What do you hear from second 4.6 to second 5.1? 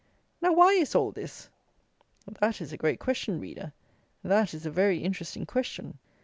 a very